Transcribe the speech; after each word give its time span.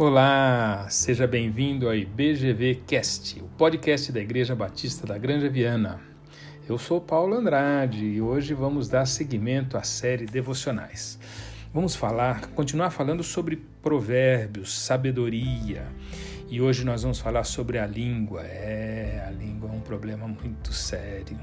Olá, 0.00 0.86
seja 0.88 1.26
bem-vindo 1.26 1.88
ao 1.88 1.92
IBGV 1.92 2.82
Cast, 2.86 3.40
o 3.42 3.48
podcast 3.58 4.12
da 4.12 4.20
Igreja 4.20 4.54
Batista 4.54 5.04
da 5.04 5.18
Granja 5.18 5.50
Viana. 5.50 6.00
Eu 6.68 6.78
sou 6.78 7.00
Paulo 7.00 7.34
Andrade 7.34 8.04
e 8.04 8.22
hoje 8.22 8.54
vamos 8.54 8.88
dar 8.88 9.06
seguimento 9.06 9.76
à 9.76 9.82
série 9.82 10.24
Devocionais. 10.24 11.18
Vamos 11.74 11.96
falar, 11.96 12.46
continuar 12.50 12.90
falando 12.90 13.24
sobre 13.24 13.56
provérbios, 13.82 14.72
sabedoria. 14.72 15.84
E 16.48 16.60
hoje 16.60 16.84
nós 16.84 17.02
vamos 17.02 17.18
falar 17.18 17.42
sobre 17.42 17.76
a 17.76 17.84
língua. 17.84 18.42
É, 18.42 19.24
a 19.26 19.32
língua 19.32 19.68
é 19.68 19.72
um 19.72 19.80
problema 19.80 20.28
muito 20.28 20.72
sério. 20.72 21.36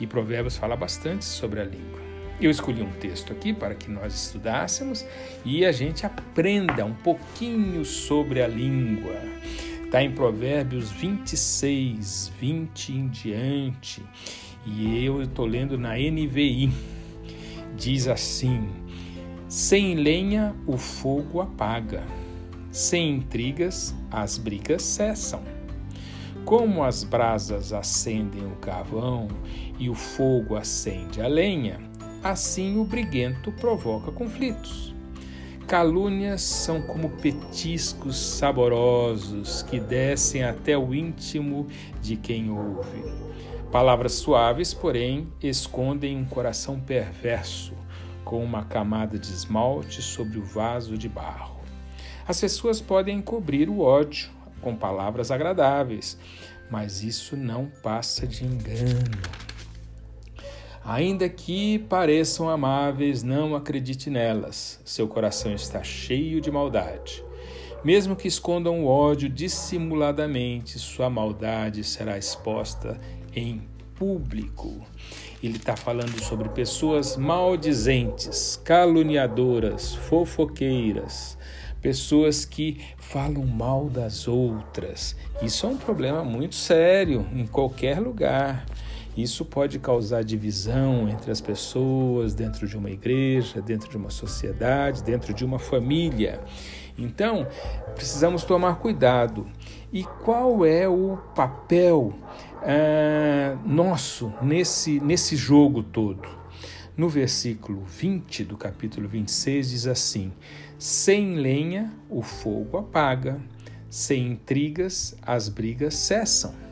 E 0.00 0.06
Provérbios 0.06 0.56
fala 0.56 0.76
bastante 0.76 1.26
sobre 1.26 1.60
a 1.60 1.64
língua. 1.64 2.05
Eu 2.38 2.50
escolhi 2.50 2.82
um 2.82 2.92
texto 2.92 3.32
aqui 3.32 3.54
para 3.54 3.74
que 3.74 3.90
nós 3.90 4.14
estudássemos 4.14 5.06
e 5.42 5.64
a 5.64 5.72
gente 5.72 6.04
aprenda 6.04 6.84
um 6.84 6.92
pouquinho 6.92 7.82
sobre 7.82 8.42
a 8.42 8.46
língua. 8.46 9.14
Está 9.82 10.02
em 10.02 10.12
Provérbios 10.12 10.90
26, 10.90 12.30
20 12.38 12.92
em 12.92 13.08
diante. 13.08 14.02
E 14.66 15.02
eu 15.02 15.22
estou 15.22 15.46
lendo 15.46 15.78
na 15.78 15.94
NVI. 15.94 16.70
Diz 17.74 18.06
assim: 18.06 18.68
Sem 19.48 19.94
lenha 19.94 20.54
o 20.66 20.76
fogo 20.76 21.40
apaga, 21.40 22.04
sem 22.70 23.12
intrigas 23.12 23.94
as 24.10 24.36
brigas 24.36 24.82
cessam. 24.82 25.42
Como 26.44 26.84
as 26.84 27.02
brasas 27.02 27.72
acendem 27.72 28.44
o 28.44 28.56
carvão 28.56 29.28
e 29.78 29.88
o 29.88 29.94
fogo 29.94 30.54
acende 30.54 31.20
a 31.20 31.26
lenha, 31.26 31.80
assim 32.22 32.78
o 32.78 32.84
briguento 32.84 33.52
provoca 33.52 34.10
conflitos. 34.10 34.94
Calúnias 35.66 36.42
são 36.42 36.80
como 36.80 37.10
petiscos 37.10 38.16
saborosos 38.16 39.62
que 39.64 39.80
descem 39.80 40.44
até 40.44 40.78
o 40.78 40.94
íntimo 40.94 41.66
de 42.00 42.16
quem 42.16 42.50
ouve. 42.50 43.02
Palavras 43.72 44.12
suaves, 44.12 44.72
porém, 44.72 45.26
escondem 45.42 46.16
um 46.16 46.24
coração 46.24 46.78
perverso, 46.78 47.74
com 48.24 48.44
uma 48.44 48.64
camada 48.64 49.18
de 49.18 49.26
esmalte 49.26 50.00
sobre 50.00 50.38
o 50.38 50.44
vaso 50.44 50.96
de 50.96 51.08
barro. 51.08 51.60
As 52.28 52.40
pessoas 52.40 52.80
podem 52.80 53.18
encobrir 53.18 53.68
o 53.68 53.80
ódio 53.80 54.30
com 54.60 54.74
palavras 54.76 55.32
agradáveis, 55.32 56.16
mas 56.70 57.02
isso 57.02 57.36
não 57.36 57.66
passa 57.82 58.26
de 58.26 58.44
engano. 58.44 59.45
Ainda 60.86 61.28
que 61.28 61.80
pareçam 61.80 62.48
amáveis, 62.48 63.24
não 63.24 63.56
acredite 63.56 64.08
nelas. 64.08 64.80
Seu 64.84 65.08
coração 65.08 65.52
está 65.52 65.82
cheio 65.82 66.40
de 66.40 66.48
maldade. 66.48 67.24
Mesmo 67.82 68.14
que 68.14 68.28
escondam 68.28 68.84
o 68.84 68.86
ódio 68.86 69.28
dissimuladamente, 69.28 70.78
sua 70.78 71.10
maldade 71.10 71.82
será 71.82 72.16
exposta 72.16 73.00
em 73.34 73.62
público. 73.96 74.80
Ele 75.42 75.56
está 75.56 75.76
falando 75.76 76.22
sobre 76.22 76.48
pessoas 76.50 77.16
maldizentes, 77.16 78.60
caluniadoras, 78.62 79.92
fofoqueiras, 79.92 81.36
pessoas 81.82 82.44
que 82.44 82.80
falam 82.96 83.44
mal 83.44 83.88
das 83.88 84.28
outras. 84.28 85.16
Isso 85.42 85.66
é 85.66 85.68
um 85.68 85.76
problema 85.76 86.22
muito 86.22 86.54
sério 86.54 87.26
em 87.34 87.44
qualquer 87.44 87.98
lugar. 87.98 88.64
Isso 89.16 89.46
pode 89.46 89.78
causar 89.78 90.22
divisão 90.22 91.08
entre 91.08 91.30
as 91.30 91.40
pessoas, 91.40 92.34
dentro 92.34 92.68
de 92.68 92.76
uma 92.76 92.90
igreja, 92.90 93.62
dentro 93.62 93.88
de 93.88 93.96
uma 93.96 94.10
sociedade, 94.10 95.02
dentro 95.02 95.32
de 95.32 95.42
uma 95.42 95.58
família. 95.58 96.40
Então, 96.98 97.46
precisamos 97.94 98.44
tomar 98.44 98.76
cuidado. 98.76 99.46
E 99.90 100.04
qual 100.04 100.66
é 100.66 100.86
o 100.86 101.16
papel 101.34 102.12
ah, 102.62 103.56
nosso 103.64 104.30
nesse, 104.42 105.00
nesse 105.00 105.34
jogo 105.34 105.82
todo? 105.82 106.28
No 106.94 107.08
versículo 107.08 107.84
20 107.84 108.44
do 108.44 108.56
capítulo 108.56 109.08
26 109.08 109.70
diz 109.70 109.86
assim: 109.86 110.30
Sem 110.78 111.36
lenha 111.36 111.90
o 112.10 112.20
fogo 112.20 112.76
apaga, 112.76 113.40
sem 113.88 114.26
intrigas 114.26 115.16
as 115.22 115.48
brigas 115.48 115.94
cessam 115.94 116.65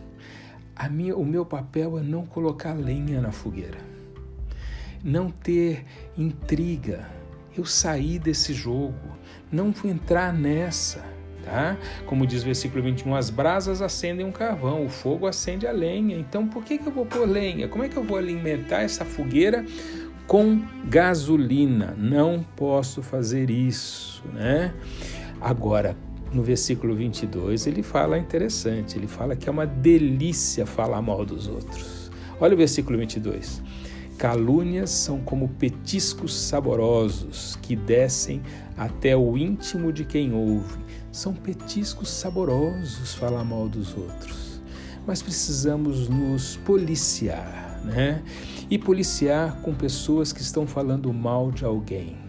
minha, 0.91 1.17
o 1.17 1.25
meu 1.25 1.45
papel 1.47 1.99
é 1.99 2.03
não 2.03 2.27
colocar 2.27 2.73
lenha 2.73 3.21
na 3.21 3.33
fogueira, 3.33 3.79
não 5.03 5.31
ter 5.31 5.85
intriga. 6.17 7.09
Eu 7.57 7.65
saí 7.65 8.19
desse 8.19 8.53
jogo, 8.53 9.17
não 9.51 9.71
vou 9.71 9.91
entrar 9.91 10.33
nessa. 10.33 11.15
Tá? 11.45 11.77
Como 12.07 12.27
diz 12.27 12.41
o 12.43 12.47
versículo 12.47 12.83
21, 12.83 13.15
as 13.15 13.29
brasas 13.29 13.83
acendem 13.83 14.25
um 14.25 14.33
carvão, 14.33 14.87
o 14.87 14.89
fogo 14.89 15.27
acende 15.27 15.67
a 15.67 15.73
lenha. 15.73 16.17
Então, 16.17 16.49
por 16.49 16.65
que, 16.65 16.79
que 16.79 16.87
eu 16.87 16.93
vou 16.93 17.05
pôr 17.05 17.29
lenha? 17.29 17.69
Como 17.69 17.85
é 17.85 17.89
que 17.89 17.97
eu 17.97 18.03
vou 18.03 18.17
alimentar 18.17 18.81
essa 18.81 19.05
fogueira 19.05 19.65
com 20.27 20.63
gasolina? 20.87 21.95
Não 21.99 22.43
posso 22.57 23.03
fazer 23.03 23.51
isso, 23.51 24.25
né? 24.33 24.73
Agora, 25.39 25.95
no 26.35 26.43
versículo 26.43 26.95
22, 26.95 27.67
ele 27.67 27.83
fala 27.83 28.19
interessante, 28.19 28.99
ele 28.99 29.07
fala 29.07 29.37
que 29.37 29.49
é 29.49 29.53
uma 29.53 29.67
delícia 29.67 30.67
falar 30.67 31.01
mal 31.01 31.25
dos 31.25 31.47
outros. 31.47 32.11
Olha 32.41 32.55
o 32.55 32.57
versículo 32.57 32.99
22. 32.99 33.63
Calúnias 34.19 34.91
são 34.91 35.21
como 35.21 35.49
petiscos 35.49 36.35
saborosos 36.35 37.57
que 37.63 37.75
descem 37.77 38.43
até 38.77 39.17
o 39.17 39.37
íntimo 39.37 39.93
de 39.93 40.05
quem 40.05 40.33
ouve. 40.33 40.79
São 41.13 41.33
petiscos 41.33 42.11
saborosos 42.11 43.15
falar 43.15 43.45
mal 43.45 43.69
dos 43.69 43.97
outros. 43.97 44.61
Mas 45.07 45.23
precisamos 45.23 46.09
nos 46.09 46.57
policiar, 46.59 47.81
né? 47.85 48.23
E 48.71 48.79
policiar 48.79 49.61
com 49.61 49.75
pessoas 49.75 50.33
que 50.33 50.41
estão 50.41 50.67
falando 50.67 51.13
mal 51.13 51.51
de 51.51 51.65
alguém. 51.65 52.24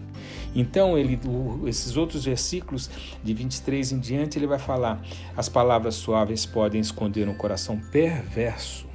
Então, 0.58 0.96
ele, 0.96 1.20
esses 1.66 1.98
outros 1.98 2.24
versículos, 2.24 2.88
de 3.22 3.34
23 3.34 3.92
em 3.92 3.98
diante, 3.98 4.38
ele 4.38 4.46
vai 4.46 4.58
falar: 4.58 5.02
as 5.36 5.50
palavras 5.50 5.96
suaves 5.96 6.46
podem 6.46 6.80
esconder 6.80 7.28
um 7.28 7.34
coração 7.34 7.78
perverso. 7.92 8.86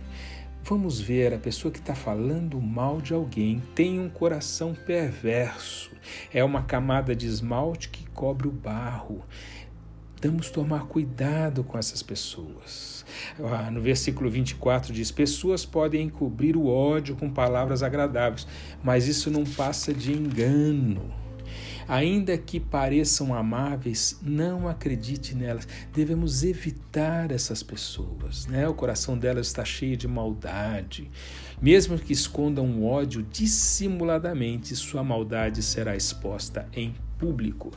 Vamos 0.63 0.99
ver, 0.99 1.35
a 1.35 1.37
pessoa 1.37 1.71
que 1.71 1.77
está 1.77 1.93
falando 1.93 2.59
mal 2.59 2.99
de 2.99 3.13
alguém 3.13 3.61
tem 3.75 3.99
um 3.99 4.09
coração 4.09 4.73
perverso. 4.73 5.91
É 6.33 6.43
uma 6.43 6.63
camada 6.63 7.15
de 7.15 7.27
esmalte 7.27 7.89
que 7.89 8.09
cobre 8.09 8.47
o 8.47 8.51
barro. 8.51 9.23
Vamos 10.19 10.49
tomar 10.49 10.85
cuidado 10.85 11.63
com 11.63 11.77
essas 11.77 12.01
pessoas. 12.01 13.05
Ah, 13.39 13.69
no 13.69 13.81
versículo 13.81 14.31
24 14.31 14.91
diz: 14.91 15.11
Pessoas 15.11 15.63
podem 15.63 16.05
encobrir 16.07 16.57
o 16.57 16.67
ódio 16.67 17.15
com 17.15 17.29
palavras 17.29 17.83
agradáveis, 17.83 18.47
mas 18.83 19.07
isso 19.07 19.29
não 19.29 19.43
passa 19.43 19.93
de 19.93 20.11
engano. 20.11 21.20
Ainda 21.91 22.37
que 22.37 22.57
pareçam 22.57 23.33
amáveis, 23.33 24.17
não 24.21 24.65
acredite 24.65 25.35
nelas. 25.35 25.67
Devemos 25.93 26.41
evitar 26.41 27.33
essas 27.33 27.61
pessoas. 27.61 28.47
Né? 28.47 28.65
O 28.65 28.73
coração 28.73 29.17
delas 29.17 29.47
está 29.47 29.65
cheio 29.65 29.97
de 29.97 30.07
maldade. 30.07 31.11
Mesmo 31.61 31.99
que 31.99 32.13
escondam 32.13 32.81
ódio 32.85 33.21
dissimuladamente, 33.29 34.73
sua 34.73 35.03
maldade 35.03 35.61
será 35.61 35.93
exposta 35.93 36.65
em 36.71 36.95
público. 37.19 37.71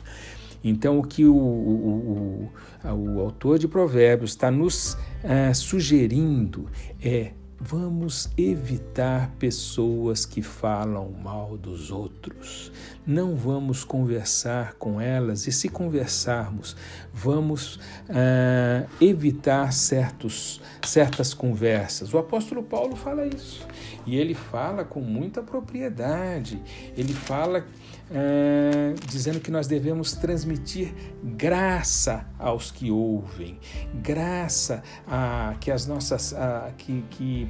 Então, 0.63 0.97
o 0.97 1.03
que 1.03 1.25
o, 1.25 1.35
o, 1.35 2.49
o, 2.85 2.89
o 2.89 3.19
autor 3.19 3.59
de 3.59 3.67
Provérbios 3.67 4.29
está 4.29 4.49
nos 4.49 4.93
uh, 4.93 5.53
sugerindo 5.53 6.69
é 7.03 7.33
Vamos 7.59 8.29
evitar 8.37 9.31
pessoas 9.39 10.25
que 10.25 10.41
falam 10.41 11.09
mal 11.11 11.57
dos 11.57 11.89
outros. 11.89 12.71
Não 13.05 13.35
vamos 13.35 13.83
conversar 13.83 14.73
com 14.75 14.99
elas 14.99 15.47
e, 15.47 15.51
se 15.51 15.69
conversarmos, 15.69 16.75
vamos 17.13 17.75
uh, 17.75 18.87
evitar 18.99 19.71
certos, 19.71 20.61
certas 20.83 21.33
conversas. 21.33 22.13
O 22.13 22.17
apóstolo 22.17 22.63
Paulo 22.63 22.95
fala 22.95 23.27
isso 23.27 23.65
e 24.05 24.15
ele 24.15 24.33
fala 24.33 24.83
com 24.83 25.01
muita 25.01 25.41
propriedade. 25.41 26.61
Ele 26.95 27.13
fala 27.13 27.65
é, 28.11 28.93
dizendo 29.07 29.39
que 29.39 29.49
nós 29.49 29.67
devemos 29.67 30.13
transmitir 30.13 30.93
graça 31.23 32.25
aos 32.37 32.71
que 32.71 32.91
ouvem, 32.91 33.59
graça 33.95 34.83
a 35.07 35.55
que 35.59 35.71
as 35.71 35.87
nossas 35.87 36.33
a, 36.33 36.71
que, 36.77 37.03
que 37.09 37.49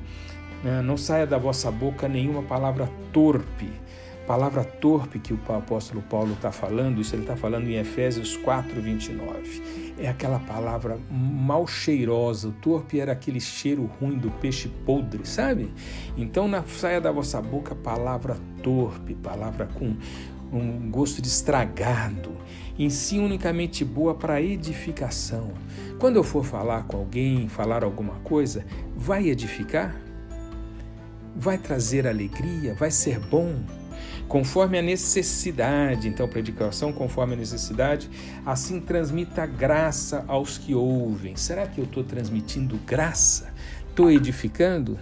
né, 0.63 0.81
não 0.81 0.98
saia 0.98 1.28
da 1.28 1.38
vossa 1.38 1.69
boca 1.69 2.08
nenhuma 2.08 2.44
palavra 2.44 2.90
torpe. 3.12 3.72
Palavra 4.27 4.63
torpe 4.63 5.19
que 5.19 5.33
o 5.33 5.39
apóstolo 5.50 6.01
Paulo 6.01 6.33
está 6.33 6.51
falando, 6.51 7.00
isso 7.00 7.13
ele 7.13 7.22
está 7.22 7.36
falando 7.36 7.68
em 7.68 7.75
Efésios 7.75 8.36
4, 8.38 8.81
29. 8.81 9.94
É 10.00 10.10
aquela 10.10 10.39
palavra 10.39 10.98
mal 11.12 11.68
cheirosa. 11.68 12.48
O 12.48 12.51
torpe 12.51 13.00
era 13.00 13.12
aquele 13.12 13.39
cheiro 13.39 13.86
ruim 14.00 14.18
do 14.18 14.31
peixe 14.31 14.68
podre, 14.68 15.27
sabe? 15.27 15.72
Então, 16.18 16.48
na 16.48 16.63
saia 16.63 17.00
da 17.00 17.12
vossa 17.12 17.39
boca 17.39 17.75
palavra 17.75 18.36
torpe, 18.63 19.13
palavra 19.13 19.68
com 19.68 19.95
um 20.51 20.89
gosto 20.89 21.22
de 21.22 21.27
estragado. 21.27 22.31
Em 22.77 22.89
si, 22.89 23.19
unicamente 23.19 23.86
boa 23.86 24.16
para 24.16 24.42
edificação. 24.42 25.51
Quando 26.00 26.16
eu 26.16 26.24
for 26.24 26.44
falar 26.44 26.83
com 26.83 26.98
alguém, 26.98 27.48
falar 27.48 27.83
alguma 27.83 28.16
coisa, 28.16 28.66
vai 28.95 29.30
edificar? 29.30 29.95
Vai 31.36 31.57
trazer 31.57 32.07
alegria? 32.07 32.74
Vai 32.74 32.92
ser 32.92 33.19
bom? 33.19 33.56
Conforme 34.27 34.80
a 34.80 34.81
necessidade, 34.81 36.07
então, 36.07 36.27
predicação 36.27 36.92
conforme 36.92 37.33
a 37.33 37.38
necessidade, 37.38 38.10
assim 38.45 38.80
transmita 38.80 39.45
graça 39.45 40.25
aos 40.27 40.57
que 40.57 40.74
ouvem. 40.74 41.36
Será 41.36 41.68
que 41.68 41.80
eu 41.80 41.86
estou 41.86 42.04
transmitindo 42.04 42.77
graça? 42.86 43.54
Estou 43.88 44.12
edificando? 44.12 44.98